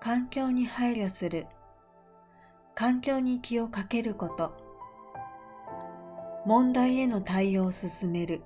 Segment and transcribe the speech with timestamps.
[0.00, 1.46] 環境に配慮する。
[2.74, 4.52] 環境に気をかけること。
[6.44, 8.42] 問題への対応を進める。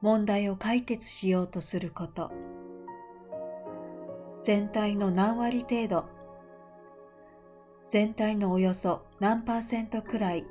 [0.00, 2.32] 問題を解決しようとすること。
[4.40, 6.04] 全体の何割程度。
[7.88, 10.44] 全体のおよそ何パーセントくらい。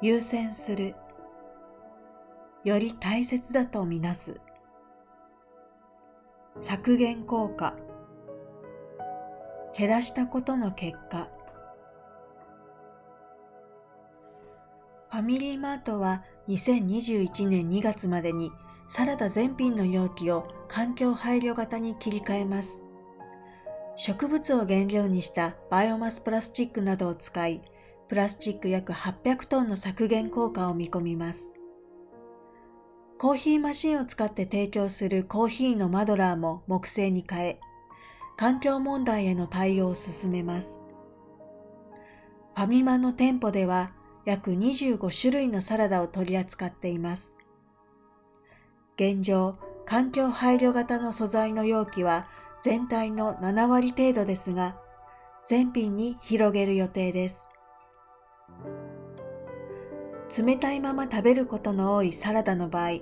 [0.00, 0.94] 優先する。
[2.62, 4.40] より大切だとみなす。
[6.60, 7.76] 削減効果
[9.76, 11.28] 減らしたことの結果
[15.10, 18.50] ファミリーマートは2021年2月までに
[18.88, 22.82] サラダ全品の容器を環境配慮型に切り替えます。
[23.96, 27.62] 植物を原料にしたバイオマスプラスチックなどを使い、
[28.08, 31.52] プラスチック約800トンの削減効果を見込みます。
[33.18, 37.60] コーヒーマシンを使って提供するコーヒーのマドラーも木製に変え、
[38.36, 40.84] 環境問題への対応を進めます。
[42.54, 43.90] ファミマの店舗では
[44.24, 47.36] 約25種類のサラダを取り扱っています。
[48.94, 52.28] 現状、環境配慮型の素材の容器は
[52.62, 54.76] 全体の7割程度ですが、
[55.44, 57.47] 全品に広げる予定です。
[60.36, 63.00] 冷たいまま食べることの多いサラダの場合、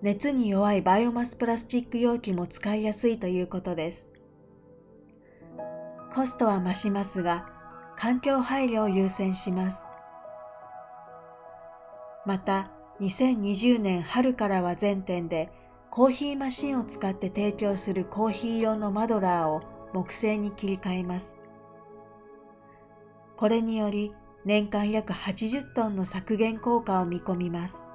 [0.00, 4.08] 熱に弱いバイオマスプラスチック容器も使いやすいということです。
[6.14, 7.48] コストは増しますが、
[7.96, 9.90] 環境配慮を優先します。
[12.24, 15.50] また、2020年春からは全店で
[15.90, 19.62] コーヒーマシンを使って提供するコーヒー用のマドラーを
[19.92, 21.38] 木製に切り替えます。
[23.36, 24.12] これにより
[24.48, 27.90] 年間約80トンの削減効果を見込みます。